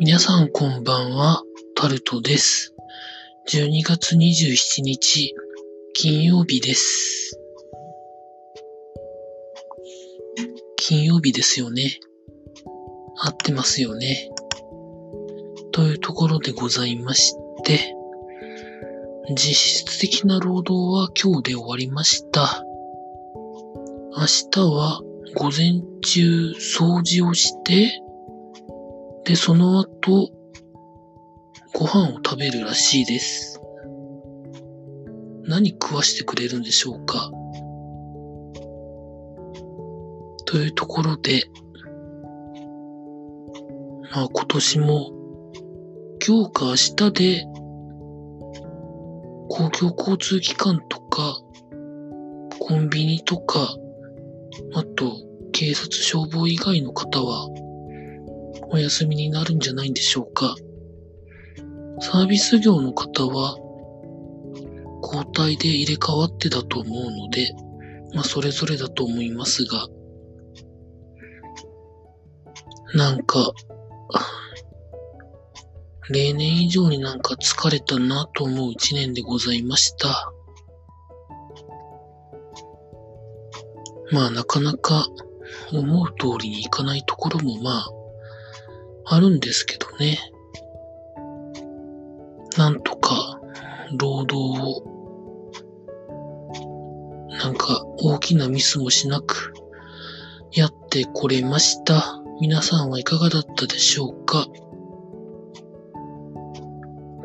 [0.00, 1.42] 皆さんこんばんは、
[1.76, 2.74] タルトです。
[3.48, 5.34] 12月27日、
[5.92, 7.38] 金曜日です。
[10.76, 12.00] 金曜日ですよね。
[13.18, 14.30] 合ってますよね。
[15.70, 17.94] というところでございまして、
[19.30, 22.64] 実質的な労働は今日で終わりました。
[24.16, 25.00] 明日は
[25.36, 28.00] 午前中掃除をして、
[29.24, 30.30] で、その後、
[31.72, 33.60] ご飯を食べるらしいです。
[35.46, 37.30] 何食わしてくれるんでしょうか？
[40.46, 41.44] というところで、
[44.12, 45.10] まあ今年も
[46.26, 47.44] 今日か明日で
[49.48, 51.34] 公共交通機関とか
[52.60, 53.76] コンビニとか
[54.74, 55.12] あと
[55.52, 57.48] 警察消防以外の方は
[58.74, 60.56] お休みになるんじゃないんでしょうか。
[62.00, 63.56] サービス業の方は
[65.00, 67.54] 交代で入れ替わってだと思うので、
[68.14, 69.86] まあそれぞれだと思いますが、
[72.94, 73.52] なんか、
[76.10, 80.32] 例年以上になんか疲れたなと思う一年でございました。
[84.10, 85.06] まあなかなか
[85.72, 88.03] 思う通りにいかないところもまあ
[89.06, 90.18] あるんですけどね。
[92.56, 93.40] なんとか
[93.98, 94.94] 労働を
[97.28, 99.52] なんか大きなミスもしなく
[100.52, 102.20] やってこれました。
[102.40, 104.48] 皆さんはいかがだったでしょうか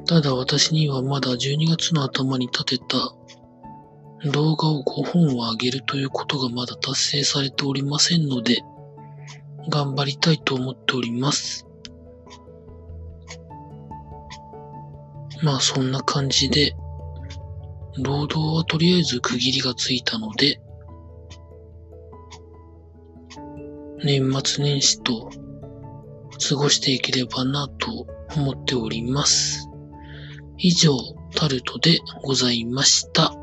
[0.06, 3.16] ただ私にはまだ12月の頭に立てた
[4.32, 8.62] 動画を5本を上げるということがまだ達成されておりませんので、
[9.70, 11.66] 頑張りたいと思っております。
[15.42, 16.76] まあそんな感じで、
[17.98, 20.60] 労働はとりあえず区切りがついたので、
[24.04, 25.30] 年末年始と
[26.50, 29.68] 過ごしていければなと思っております。
[30.58, 30.98] 以上、
[31.36, 33.39] タルトでございました。